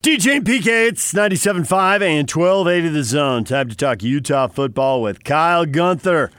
[0.00, 3.42] DJ and PK, it's 97.5 and 1280 the zone.
[3.42, 6.30] Time to talk Utah football with Kyle Gunther,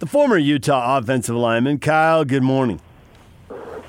[0.00, 1.78] the former Utah offensive lineman.
[1.78, 2.78] Kyle, good morning.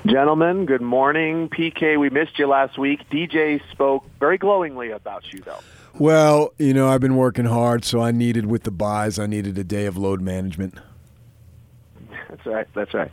[0.06, 1.50] Gentlemen, good morning.
[1.50, 3.06] PK, we missed you last week.
[3.10, 5.60] DJ spoke very glowingly about you, though.
[5.98, 9.58] Well, you know, I've been working hard, so I needed with the byes, I needed
[9.58, 10.72] a day of load management.
[12.30, 12.66] That's right.
[12.72, 13.12] That's right.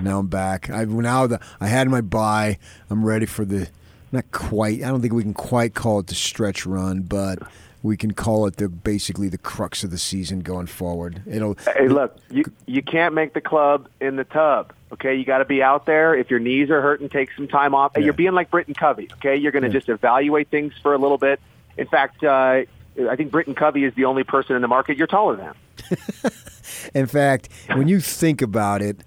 [0.00, 0.70] Now I'm back.
[0.70, 2.58] I now the I had my bye.
[2.88, 3.68] I'm ready for the
[4.14, 4.82] not quite.
[4.82, 7.38] I don't think we can quite call it the stretch run, but
[7.82, 11.22] we can call it the basically the crux of the season going forward.
[11.26, 11.56] It'll.
[11.76, 14.72] Hey, look, you you can't make the club in the tub.
[14.92, 16.14] Okay, you got to be out there.
[16.14, 17.92] If your knees are hurting, take some time off.
[17.96, 18.04] Yeah.
[18.04, 19.08] You're being like Britton Covey.
[19.14, 19.72] Okay, you're going to Yeah.
[19.74, 21.40] just evaluate things for a little bit.
[21.76, 22.62] In fact, uh,
[23.10, 25.54] I think Britton Covey is the only person in the market you're taller than.
[26.94, 29.02] In fact, when you think about it,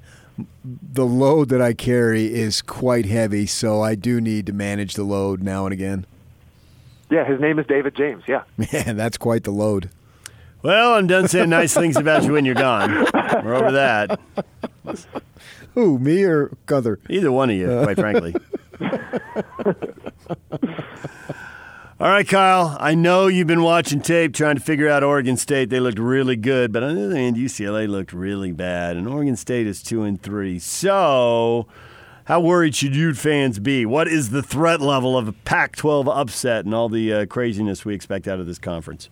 [0.63, 5.03] the load that I carry is quite heavy, so I do need to manage the
[5.03, 6.05] load now and again.
[7.09, 8.23] Yeah, his name is David James.
[8.27, 8.43] Yeah.
[8.73, 9.89] Man, that's quite the load.
[10.61, 13.07] Well, I'm done saying nice things about you when you're gone.
[13.43, 14.19] We're over that.
[15.75, 16.99] Who, me or Gunther?
[17.09, 18.35] Either one of you, quite frankly.
[21.99, 22.77] All right, Kyle.
[22.79, 25.71] I know you've been watching tape trying to figure out Oregon State.
[25.71, 29.35] They looked really good, but on the other hand, UCLA looked really bad, and Oregon
[29.35, 30.59] State is two and three.
[30.59, 31.65] So,
[32.25, 33.83] how worried should Ute fans be?
[33.83, 37.95] What is the threat level of a Pac-12 upset and all the uh, craziness we
[37.95, 39.09] expect out of this conference?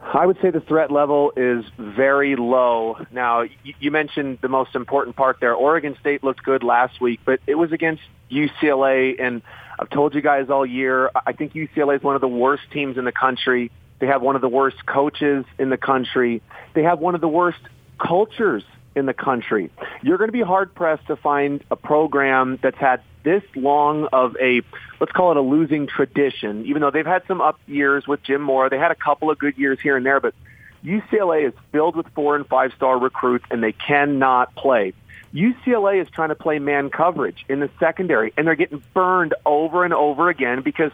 [0.00, 2.98] I would say the threat level is very low.
[3.10, 5.54] Now, you mentioned the most important part there.
[5.54, 9.42] Oregon State looked good last week, but it was against UCLA, and
[9.78, 12.96] I've told you guys all year, I think UCLA is one of the worst teams
[12.96, 13.70] in the country.
[13.98, 16.42] They have one of the worst coaches in the country.
[16.74, 17.60] They have one of the worst
[17.98, 19.70] cultures in the country.
[20.02, 24.36] You're going to be hard pressed to find a program that's had this long of
[24.40, 24.62] a,
[25.00, 28.42] let's call it a losing tradition, even though they've had some up years with Jim
[28.42, 28.70] Mora.
[28.70, 30.34] They had a couple of good years here and there, but
[30.84, 34.92] UCLA is filled with four and five star recruits and they cannot play.
[35.34, 39.84] UCLA is trying to play man coverage in the secondary and they're getting burned over
[39.84, 40.92] and over again because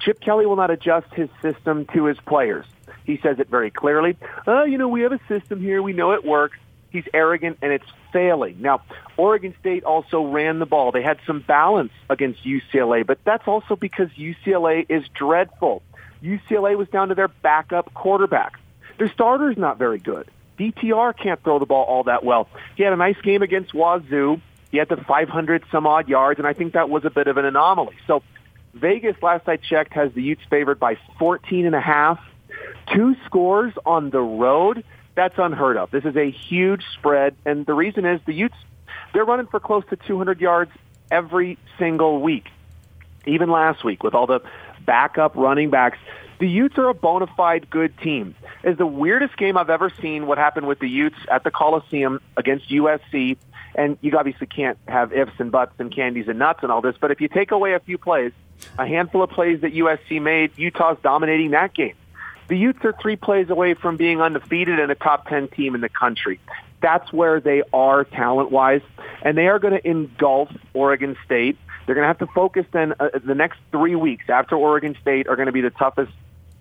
[0.00, 2.66] Chip Kelly will not adjust his system to his players.
[3.04, 4.16] He says it very clearly.
[4.46, 5.82] Oh, you know, we have a system here.
[5.82, 6.58] We know it works.
[6.90, 8.56] He's arrogant and it's failing.
[8.60, 8.82] Now,
[9.16, 10.92] Oregon State also ran the ball.
[10.92, 15.82] They had some balance against UCLA, but that's also because UCLA is dreadful.
[16.22, 18.58] UCLA was down to their backup quarterback.
[18.98, 20.28] Their starter's not very good.
[20.58, 22.48] DTR can't throw the ball all that well.
[22.76, 24.40] He had a nice game against Wazoo.
[24.70, 27.36] He had the 500 some odd yards, and I think that was a bit of
[27.36, 27.96] an anomaly.
[28.06, 28.22] So
[28.74, 32.18] Vegas, last I checked, has the Utes favored by 14 and a half.
[32.92, 34.84] Two scores on the road.
[35.18, 35.90] That's unheard of.
[35.90, 38.54] This is a huge spread, and the reason is the Utes,
[39.12, 40.70] they're running for close to 200 yards
[41.10, 42.44] every single week.
[43.26, 44.42] Even last week with all the
[44.86, 45.98] backup running backs,
[46.38, 48.36] the Utes are a bona fide good team.
[48.62, 52.20] It's the weirdest game I've ever seen what happened with the Utes at the Coliseum
[52.36, 53.38] against USC.
[53.74, 56.94] And you obviously can't have ifs and buts and candies and nuts and all this,
[57.00, 58.30] but if you take away a few plays,
[58.78, 61.94] a handful of plays that USC made, Utah's dominating that game.
[62.48, 65.80] The Utes are three plays away from being undefeated and a top 10 team in
[65.82, 66.40] the country.
[66.80, 68.82] That's where they are talent-wise,
[69.22, 71.58] and they are going to engulf Oregon State.
[71.84, 75.28] They're going to have to focus then uh, the next three weeks after Oregon State
[75.28, 76.12] are going to be the toughest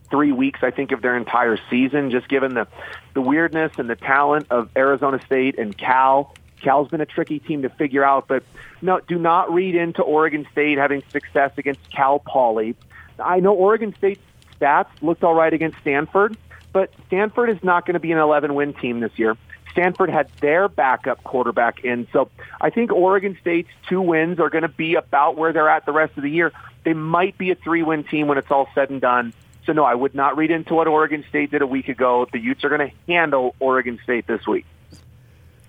[0.10, 2.68] three weeks, I think, of their entire season, just given the,
[3.14, 6.34] the weirdness and the talent of Arizona State and Cal.
[6.62, 8.44] Cal's been a tricky team to figure out, but
[8.82, 12.76] no, do not read into Oregon State having success against Cal Poly.
[13.20, 14.20] I know Oregon State
[14.60, 16.38] stats looked all right against Stanford,
[16.74, 19.38] but Stanford is not going to be an 11 win team this year.
[19.72, 22.08] Stanford had their backup quarterback in.
[22.12, 22.30] So
[22.60, 25.92] I think Oregon State's two wins are going to be about where they're at the
[25.92, 26.52] rest of the year.
[26.84, 29.34] They might be a three win team when it's all said and done.
[29.66, 32.26] So no, I would not read into what Oregon State did a week ago.
[32.32, 34.66] The Utes are going to handle Oregon State this week.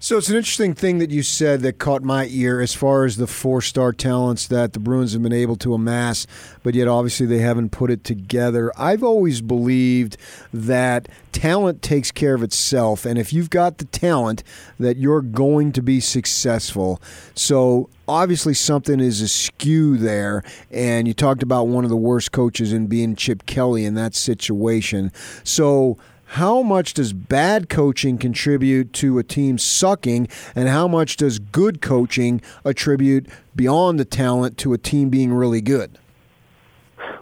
[0.01, 3.17] So it's an interesting thing that you said that caught my ear as far as
[3.17, 6.25] the four star talents that the Bruins have been able to amass,
[6.63, 8.71] but yet obviously they haven't put it together.
[8.79, 10.17] I've always believed
[10.53, 14.45] that talent takes care of itself, and if you've got the talent,
[14.79, 17.03] that you're going to be successful.
[17.35, 22.73] So obviously something is askew there, and you talked about one of the worst coaches
[22.73, 25.11] in being Chip Kelly in that situation.
[25.43, 25.99] So
[26.29, 31.81] how much does bad coaching contribute to a team sucking, and how much does good
[31.81, 33.27] coaching attribute
[33.57, 35.99] beyond the talent to a team being really good?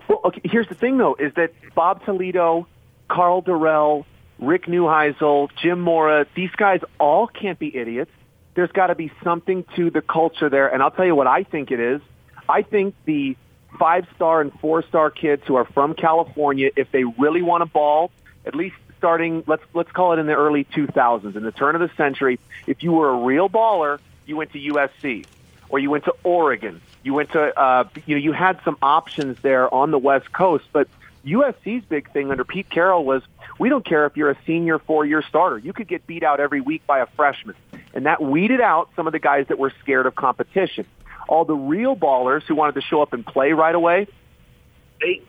[0.08, 2.66] Well, okay, here's the thing, though, is that Bob Toledo,
[3.08, 4.04] Karl Dorrell,
[4.38, 8.10] Rick Neuheisel, Jim Mora, these guys all can't be idiots.
[8.54, 10.68] There's got to be something to the culture there.
[10.68, 12.00] And I'll tell you what I think it is.
[12.48, 13.36] I think the
[13.78, 18.10] five-star and four-star kids who are from California, if they really want to ball,
[18.44, 21.80] at least starting, let's let's call it in the early 2000s, in the turn of
[21.80, 25.26] the century, if you were a real baller, you went to USC
[25.68, 26.80] or you went to Oregon.
[27.02, 30.64] You went to, uh, you know, you had some options there on the West Coast,
[30.72, 30.88] but
[31.24, 33.22] USC's big thing under Pete Carroll was
[33.58, 35.58] we don't care if you're a senior four-year starter.
[35.58, 37.56] You could get beat out every week by a freshman.
[37.94, 40.86] And that weeded out some of the guys that were scared of competition.
[41.28, 44.06] All the real ballers who wanted to show up and play right away,
[45.00, 45.22] they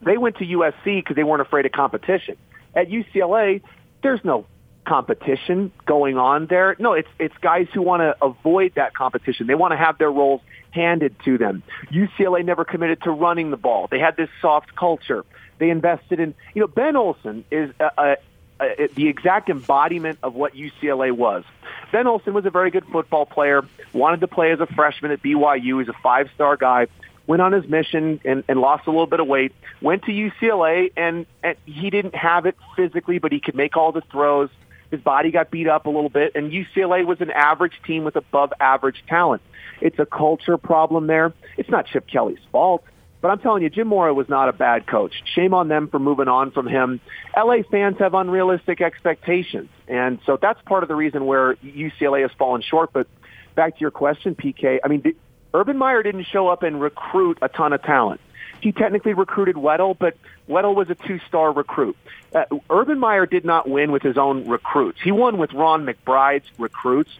[0.00, 2.36] they went to USC because they weren't afraid of competition.
[2.74, 3.62] At UCLA,
[4.02, 4.46] there's no
[4.84, 6.76] competition going on there.
[6.78, 9.46] No, it's it's guys who want to avoid that competition.
[9.46, 10.40] They want to have their roles
[10.70, 11.62] handed to them.
[11.90, 13.88] UCLA never committed to running the ball.
[13.90, 15.24] They had this soft culture.
[15.58, 18.16] They invested in, you know, Ben Olson is a, a,
[18.60, 21.44] a, the exact embodiment of what UCLA was.
[21.92, 23.62] Ben Olson was a very good football player,
[23.92, 25.78] wanted to play as a freshman at BYU.
[25.78, 26.88] He's a five-star guy
[27.26, 30.92] went on his mission and, and lost a little bit of weight, went to UCLA,
[30.96, 34.50] and, and he didn't have it physically, but he could make all the throws.
[34.90, 38.16] His body got beat up a little bit, and UCLA was an average team with
[38.16, 39.42] above average talent.
[39.80, 41.32] It's a culture problem there.
[41.56, 42.84] It's not Chip Kelly's fault.
[43.24, 45.14] But I'm telling you, Jim Mora was not a bad coach.
[45.34, 47.00] Shame on them for moving on from him.
[47.34, 49.70] LA fans have unrealistic expectations.
[49.88, 52.92] And so that's part of the reason where UCLA has fallen short.
[52.92, 53.06] But
[53.54, 55.14] back to your question, PK, I mean,
[55.54, 58.20] Urban Meyer didn't show up and recruit a ton of talent.
[58.60, 60.16] He technically recruited Weddle, but
[60.48, 61.96] Weddle was a two-star recruit.
[62.34, 65.00] Uh, Urban Meyer did not win with his own recruits.
[65.00, 67.10] He won with Ron McBride's recruits.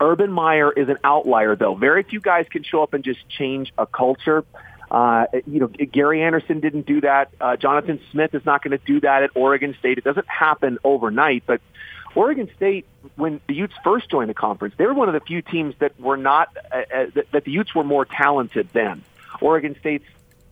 [0.00, 1.74] Urban Meyer is an outlier, though.
[1.74, 4.44] Very few guys can show up and just change a culture.
[4.90, 7.30] Uh, you know, Gary Anderson didn't do that.
[7.40, 9.98] Uh, Jonathan Smith is not going to do that at Oregon State.
[9.98, 11.60] It doesn't happen overnight, but
[12.14, 12.86] Oregon State,
[13.16, 15.98] when the Utes first joined the conference, they were one of the few teams that
[15.98, 19.02] were not uh, uh, that the Utes were more talented than.
[19.40, 20.04] Oregon State's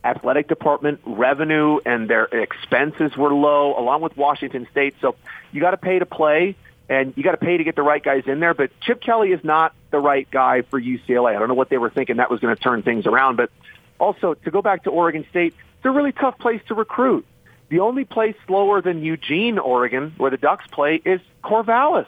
[0.02, 4.94] athletic department revenue and their expenses were low, along with Washington State.
[5.00, 5.16] So
[5.52, 6.56] you got to pay to play,
[6.88, 8.54] and you got to pay to get the right guys in there.
[8.54, 11.36] But Chip Kelly is not the right guy for UCLA.
[11.36, 13.50] I don't know what they were thinking that was going to turn things around, but
[13.98, 17.26] also to go back to Oregon State, it's a really tough place to recruit.
[17.70, 22.06] The only place slower than Eugene, Oregon, where the Ducks play, is Corvallis.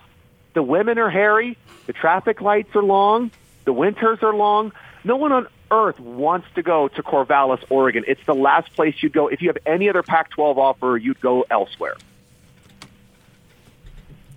[0.54, 1.56] The women are hairy.
[1.86, 3.30] The traffic lights are long.
[3.64, 4.72] The winters are long.
[5.04, 8.04] No one on earth wants to go to Corvallis, Oregon.
[8.08, 9.28] It's the last place you'd go.
[9.28, 11.96] If you have any other Pac-12 offer, you'd go elsewhere.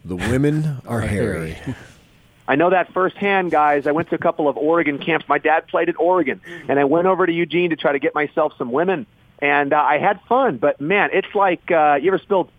[0.06, 1.58] The women are hairy.
[2.48, 3.88] I know that firsthand, guys.
[3.88, 5.28] I went to a couple of Oregon camps.
[5.28, 6.40] My dad played at Oregon,
[6.70, 9.08] and I went over to Eugene to try to get myself some women
[9.40, 10.58] and uh, I had fun.
[10.58, 12.50] But man, it's like uh, you ever spilled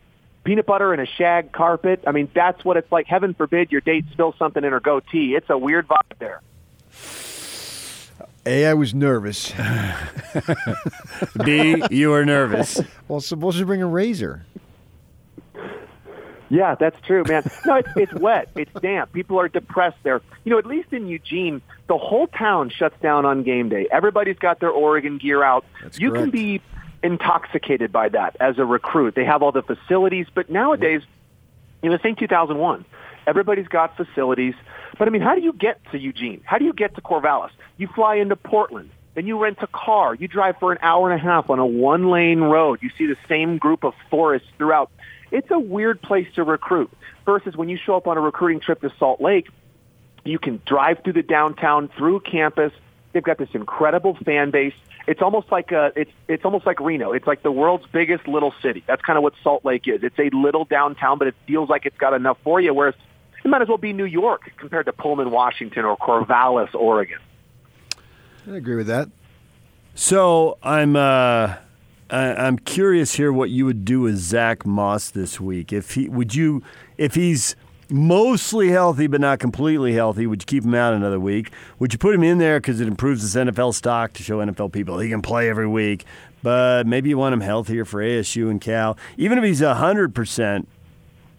[0.45, 2.05] peanut butter in a shag carpet?
[2.07, 3.07] I mean, that's what it's like.
[3.07, 5.35] Heaven forbid your date spills something in her goatee.
[5.35, 6.41] It's a weird vibe there.
[8.47, 9.53] A, I was nervous.
[11.45, 12.81] B, you were nervous.
[13.09, 14.47] well, suppose you bring a razor.
[16.49, 17.49] Yeah, that's true, man.
[17.65, 18.51] No, it's, it's wet.
[18.55, 19.13] It's damp.
[19.13, 20.21] People are depressed there.
[20.45, 23.89] You know, at least in Eugene, the whole town shuts down on game day.
[23.91, 25.65] Everybody's got their Oregon gear out.
[25.83, 26.23] That's you correct.
[26.25, 26.61] can be
[27.03, 29.15] intoxicated by that as a recruit.
[29.15, 31.03] They have all the facilities, but nowadays,
[31.83, 32.85] you know, think 2001.
[33.27, 34.55] Everybody's got facilities.
[34.99, 36.43] But I mean, how do you get to Eugene?
[36.45, 37.51] How do you get to Corvallis?
[37.77, 38.91] You fly into Portland.
[39.15, 40.15] Then you rent a car.
[40.15, 42.81] You drive for an hour and a half on a one-lane road.
[42.83, 44.91] You see the same group of forests throughout.
[45.31, 46.91] It's a weird place to recruit.
[47.25, 49.49] Versus when you show up on a recruiting trip to Salt Lake,
[50.25, 52.73] you can drive through the downtown, through campus.
[53.13, 54.75] They've got this incredible fan base.
[55.07, 57.13] It's almost like a, it's it's almost like Reno.
[57.13, 58.83] It's like the world's biggest little city.
[58.87, 60.03] That's kind of what Salt Lake is.
[60.03, 62.75] It's a little downtown, but it feels like it's got enough for you.
[62.75, 62.95] Whereas
[63.45, 67.19] it might as well be New York compared to Pullman, Washington, or Corvallis, Oregon.
[68.49, 69.09] I agree with that.
[69.95, 71.55] So I'm uh,
[72.11, 75.73] I, I'm curious here what you would do with Zack Moss this week.
[75.73, 76.63] If he would you
[76.97, 77.57] if he's
[77.89, 81.51] mostly healthy but not completely healthy, would you keep him out another week?
[81.79, 84.73] Would you put him in there because it improves his NFL stock to show NFL
[84.73, 86.05] people he can play every week?
[86.43, 88.97] But maybe you want him healthier for ASU and Cal.
[89.17, 90.69] Even if he's hundred percent,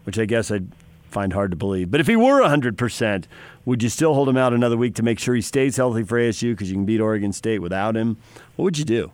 [0.04, 0.68] which I guess I'd
[1.10, 1.90] find hard to believe.
[1.90, 3.26] But if he were 100%,
[3.64, 6.20] would you still hold him out another week to make sure he stays healthy for
[6.20, 8.18] ASU because you can beat Oregon State without him?
[8.56, 9.12] What would you do?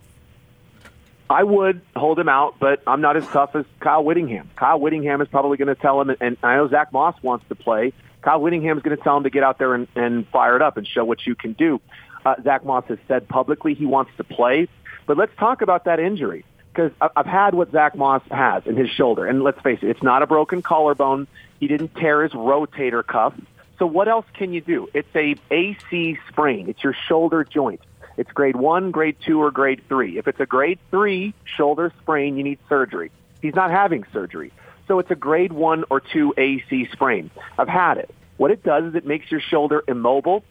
[1.34, 4.48] I would hold him out, but I'm not as tough as Kyle Whittingham.
[4.54, 7.56] Kyle Whittingham is probably going to tell him, and I know Zack Moss wants to
[7.56, 7.92] play.
[8.22, 10.62] Kyle Whittingham is going to tell him to get out there and, and fire it
[10.62, 11.80] up and show what you can do.
[12.24, 14.68] Uh, Zack Moss has said publicly he wants to play,
[15.06, 18.90] but let's talk about that injury because I've had what Zack Moss has in his
[18.90, 21.26] shoulder, and let's face it, it's not a broken collarbone.
[21.58, 23.34] He didn't tear his rotator cuff.
[23.80, 24.88] So what else can you do?
[24.94, 26.68] It's a AC sprain.
[26.68, 27.80] It's your shoulder joint.
[28.16, 30.18] It's grade one, grade two, or grade three.
[30.18, 33.10] If it's a grade three shoulder sprain, you need surgery.
[33.42, 34.52] He's not having surgery.
[34.86, 37.30] So it's a grade one or two AC sprain.
[37.58, 38.14] I've had it.
[38.36, 40.44] What it does is it makes your shoulder immobile.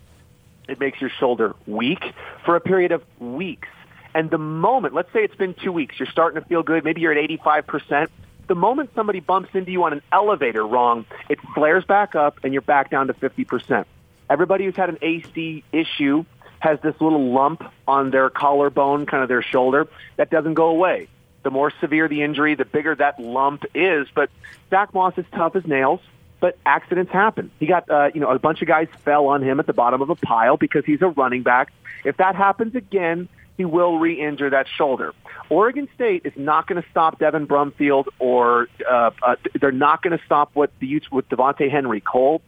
[0.68, 2.04] It makes your shoulder weak
[2.46, 3.68] for a period of weeks.
[4.16, 7.02] And the moment, let's say it's been two weeks, you're starting to feel good, maybe
[7.02, 8.10] you're at 85%.
[8.48, 12.54] The moment somebody bumps into you on an elevator wrong, it flares back up and
[12.54, 13.86] you're back down to 50%.
[14.30, 16.26] Everybody who's had an AC issue
[16.64, 21.10] has this little lump on their collarbone, kind of their shoulder, that doesn't go away.
[21.44, 24.08] The more severe the injury, the bigger that lump is.
[24.16, 24.30] But
[24.70, 26.00] Zack Moss is tough as nails
[26.40, 27.52] but accidents happen.
[27.58, 30.02] He got, uh, you know, a bunch of guys fell on him at the bottom
[30.02, 31.72] of a pile because he's a running back.
[32.04, 35.14] If that happens again, he will re-injure that shoulder.
[35.50, 40.18] Oregon State is not going to stop Devin Brumfield, or uh, uh, they're not going
[40.18, 42.42] to stop what the with Devontae Henry Cole.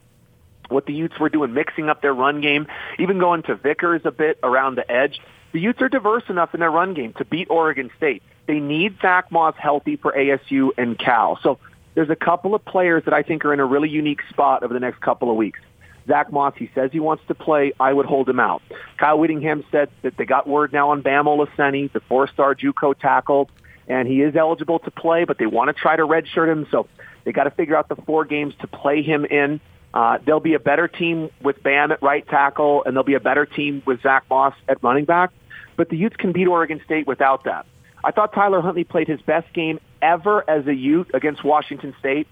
[0.70, 2.68] What the Utes were doing, mixing up their run game,
[3.00, 5.20] even going to Vickers a bit around the edge.
[5.54, 8.24] The Utes are diverse enough in their run game to beat Oregon State.
[8.48, 11.40] They need Zack Moss healthy for ASU and Cal.
[11.42, 11.60] So
[11.94, 14.74] there's a couple of players that I think are in a really unique spot over
[14.74, 15.60] the next couple of weeks.
[16.08, 17.74] Zack Moss, he says he wants to play.
[17.80, 18.62] I would hold him out.
[18.98, 23.50] Kyle Whittingham said that they got word now on Bam Olaseni, the four-star JUCO tackle,
[23.88, 26.68] and he is eligible to play, but they want to try to redshirt him.
[26.70, 26.88] So
[27.24, 29.60] they got to figure out the four games to play him in.
[29.96, 33.22] Uh, there'll be a better team with Bam at right tackle, and there'll be a
[33.22, 35.32] better team with Zack Moss at running back.
[35.78, 37.66] But the Utes can beat Oregon State without that.
[38.04, 42.28] I thought Tyler Huntley played his best game ever as a Ute against Washington State.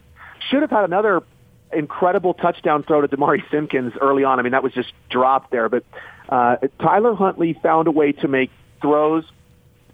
[0.49, 1.23] Should have had another
[1.71, 4.39] incredible touchdown throw to Demari Simpkins early on.
[4.39, 5.69] I mean, that was just dropped there.
[5.69, 5.85] But
[6.27, 8.51] uh, Tyler Huntley found a way to make
[8.81, 9.23] throws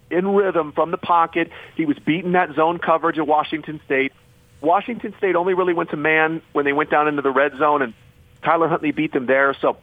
[0.10, 1.52] in rhythm from the pocket.
[1.76, 4.12] He was beating that zone coverage at Washington State.
[4.62, 7.82] Washington State only really went to man when they went down into the red zone,
[7.82, 7.94] and
[8.44, 9.56] Tyler Huntley beat them there.
[9.62, 9.78] So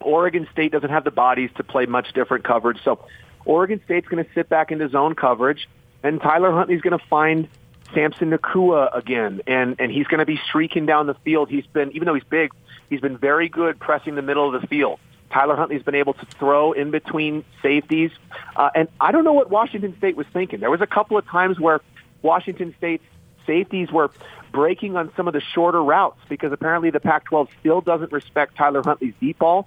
[0.00, 2.78] Oregon State doesn't have the bodies to play much different coverage.
[2.84, 3.04] So
[3.44, 5.68] Oregon State's going to sit back into zone coverage,
[6.02, 7.48] and Tyler Huntley's going to find
[7.94, 11.48] Samson Nacua again, and and he's going to be streaking down the field.
[11.48, 12.50] He's been, even though he's big,
[12.90, 15.00] he's been very good pressing the middle of the field.
[15.30, 18.10] Tyler Huntley's been able to throw in between safeties,
[18.56, 20.60] uh, and I don't know what Washington State was thinking.
[20.60, 21.80] There was a couple of times where
[22.22, 23.04] Washington State's
[23.48, 24.12] safeties were
[24.52, 28.82] breaking on some of the shorter routes because apparently the Pac-12 still doesn't respect Tyler
[28.84, 29.66] Huntley's deep ball.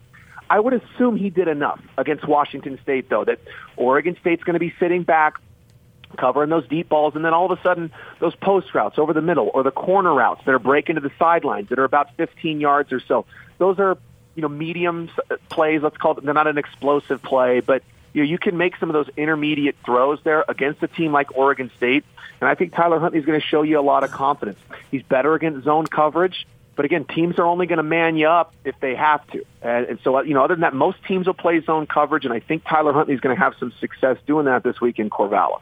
[0.50, 3.40] I would assume he did enough against Washington State, though, that
[3.78, 5.36] Oregon State's going to be sitting back,
[6.18, 9.22] covering those deep balls, and then all of a sudden, those post routes over the
[9.22, 12.60] middle or the corner routes that are breaking to the sidelines that are about 15
[12.60, 13.26] yards or so.
[13.60, 13.98] Those are,
[14.36, 15.10] you know, medium
[15.48, 15.82] plays.
[15.82, 16.26] Let's call them.
[16.26, 17.82] They're not an explosive play, but
[18.14, 21.36] you know, you can make some of those intermediate throws there against a team like
[21.38, 22.04] Oregon State.
[22.40, 24.60] And I think Tyler Huntley is going to show you a lot of confidence.
[24.90, 26.46] He's better against zone coverage.
[26.76, 29.44] But again, teams are only going to man you up if they have to.
[29.62, 32.26] And, and so, uh, you know, other than that, most teams will play zone coverage,
[32.26, 34.98] and I think Tyler Huntley is going to have some success doing that this week
[34.98, 35.62] in Corvallis.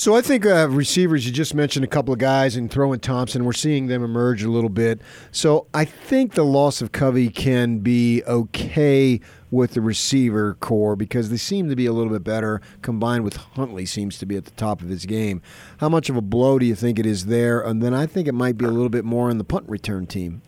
[0.00, 1.26] So I think uh, receivers.
[1.26, 3.44] You just mentioned a couple of guys and throwing Thompson.
[3.44, 5.02] We're seeing them emerge a little bit.
[5.30, 11.28] So I think the loss of Covey can be okay with the receiver corps because
[11.28, 12.62] they seem to be a little bit better.
[12.80, 15.42] Combined with Huntley seems to be at the top of his game.
[15.80, 17.60] How much of a blow do you think it is there?
[17.60, 20.06] And then I think it might be a little bit more in the punt return
[20.06, 20.40] team.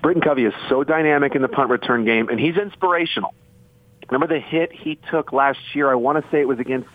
[0.00, 3.34] Britton Covey is so dynamic in the punt return game, and he's inspirational.
[4.08, 5.90] Remember the hit he took last year?
[5.90, 6.88] I want to say it was against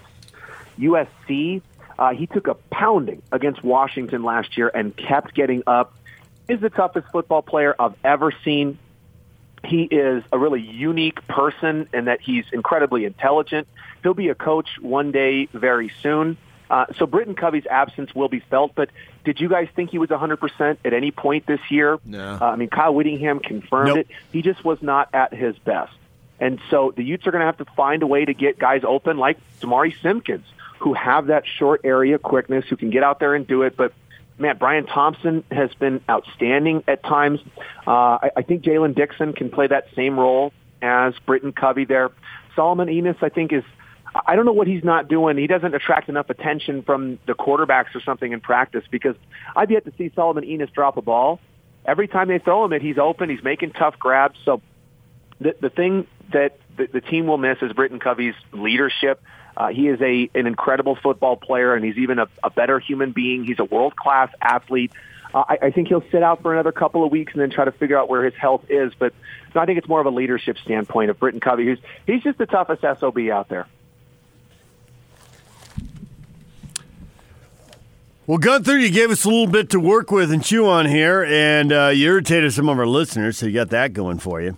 [0.80, 1.62] USC.
[2.00, 5.94] Uh, he took a pounding against Washington last year and kept getting up.
[6.48, 8.78] Is the toughest football player I've ever seen.
[9.66, 13.68] He is a really unique person in that he's incredibly intelligent.
[14.04, 16.38] He'll be a coach one day very soon.
[16.70, 18.90] Uh, so Britton Covey's absence will be felt, but
[19.24, 21.98] did you guys think he was 100% at any point this year?
[22.06, 22.38] No.
[22.40, 23.98] Uh, I mean, Kyle Whittingham confirmed Nope.
[24.00, 24.08] it.
[24.32, 25.94] He just was not at his best.
[26.40, 28.84] And so the Utes are going to have to find a way to get guys
[28.86, 30.46] open like Demari Simpkins,
[30.80, 33.76] who have that short area quickness, who can get out there and do it.
[33.76, 33.94] But
[34.38, 37.40] man, Bryan Thompson has been outstanding at times.
[37.86, 37.92] Uh,
[38.22, 42.12] I, I think Jaylen Dixon can play that same role as Britton Covey there.
[42.56, 43.64] Solomon Enis, I think, is
[44.26, 45.38] I don't know what he's not doing.
[45.38, 49.16] He doesn't attract enough attention from the quarterbacks or something in practice because
[49.56, 51.40] I've yet to see Solomon Enis drop a ball.
[51.86, 53.30] Every time they throw him it, he's open.
[53.30, 54.38] He's making tough grabs.
[54.44, 54.62] So
[55.40, 59.22] the, the thing that the, the team will miss is Britton Covey's leadership.
[59.58, 63.12] Uh, he is a an incredible football player, and he's even a, a better human
[63.12, 63.44] being.
[63.44, 64.92] He's a world class athlete.
[65.34, 67.66] Uh, I, I think he'll sit out for another couple of weeks and then try
[67.66, 68.94] to figure out where his health is.
[68.94, 69.14] But
[69.56, 72.38] no, I think it's more of a leadership standpoint of Britton Covey, who's he's just
[72.38, 73.66] the toughest sob out there.
[78.28, 81.24] Well, Gunther, you gave us a little bit to work with and chew on here,
[81.24, 84.58] and uh, you irritated some of our listeners, so you got that going for you.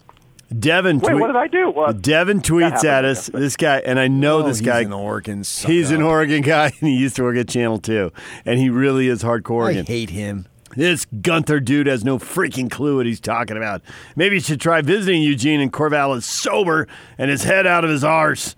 [0.58, 1.00] Devin.
[1.00, 1.70] Wait, tweet- what did I do?
[1.72, 3.28] Well, Devin tweets at us.
[3.28, 4.82] This guy, and I know Oh, this he's guy.
[4.82, 5.44] an Oregon.
[5.44, 6.08] suck He's an up.
[6.10, 8.12] Oregon guy, and he used to work at Channel Two,
[8.46, 9.86] and he really is hardcore I Oregon.
[9.86, 10.48] hate him.
[10.76, 13.82] This Gunther dude has no freaking clue what he's talking about.
[14.16, 16.88] Maybe you should try visiting Eugene and Corvallis sober
[17.18, 18.56] and his head out of his arse.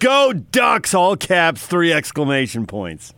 [0.00, 0.92] Go Ducks!
[0.94, 3.14] All caps, three exclamation points.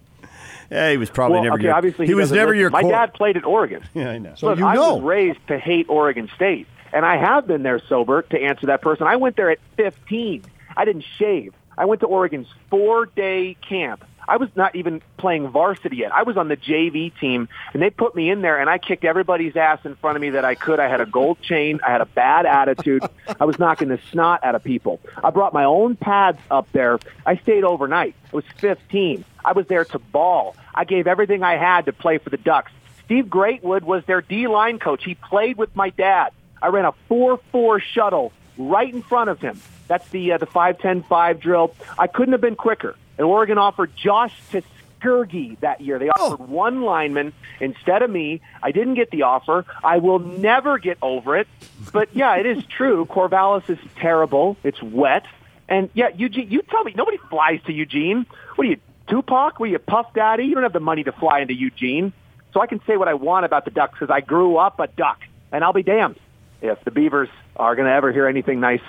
[0.71, 1.75] Yeah, he was probably well, never okay, your.
[1.75, 2.61] obviously he, was doesn't never listen.
[2.61, 2.71] your.
[2.71, 3.83] My cor- dad played at Oregon.
[3.95, 4.35] Yeah, I know.
[4.37, 4.97] So Look, you I know.
[4.97, 8.23] was raised to hate Oregon State, and I have been there sober.
[8.23, 10.43] To answer that person, I went there at 15.
[10.77, 11.55] I didn't shave.
[11.77, 14.05] I went to Oregon's four-day camp.
[14.29, 16.13] I was not even playing varsity yet.
[16.13, 19.05] I was on the JV team, and they put me in there, and I kicked
[19.05, 20.81] everybody's ass in front of me that I could.
[20.81, 21.81] I had a gold chain.
[21.87, 23.05] I had a bad attitude.
[23.41, 25.01] I was knocking the snot out of people.
[25.25, 26.99] I brought my own pads up there.
[27.25, 28.15] I stayed overnight.
[28.31, 29.25] I was 15.
[29.43, 30.57] I was there to ball.
[30.75, 32.71] I gave everything I had to play for the Ducks.
[33.07, 35.05] Steve Greatwood was their D-line coach.
[35.05, 36.33] He played with my dad.
[36.63, 39.61] I ran a 4-4 shuttle right in front of him.
[39.87, 41.75] That's the uh, the 5-10-5 drill.
[41.99, 42.95] I couldn't have been quicker.
[43.17, 44.63] And Oregon offered Josh to
[45.01, 45.99] Tuskegee that year.
[45.99, 48.41] They offered one lineman instead of me.
[48.63, 49.65] I didn't get the offer.
[49.83, 51.49] I will never get over it.
[51.93, 53.07] But yeah, it is true.
[53.11, 54.57] Corvallis is terrible.
[54.63, 55.27] It's wet.
[55.69, 58.27] And yeah, Eugene, you tell me nobody flies to Eugene.
[58.57, 58.77] What are you,
[59.09, 59.61] Tupac?
[59.61, 60.45] What are you, Puff Daddy?
[60.45, 62.13] You don't have the money to fly into Eugene.
[62.55, 64.87] So I can say what I want about the Ducks because I grew up a
[64.87, 65.21] Duck,
[65.53, 66.19] and I'll be damned
[66.63, 68.83] if the Beavers are going to ever hear anything nice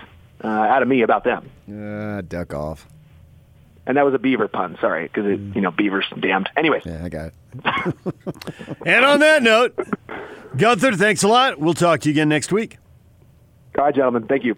[0.44, 1.50] uh, out of me about them.
[1.70, 2.88] Uh, duck off.
[3.86, 6.50] And that was a beaver pun, sorry, because you know beavers damned.
[6.56, 7.34] Anyways, Yeah, I got it.
[8.86, 9.76] And on that note,
[10.56, 11.60] Gunther, thanks a lot.
[11.60, 12.78] We'll talk to you again next week.
[13.78, 14.56] all right, gentlemen, thank you.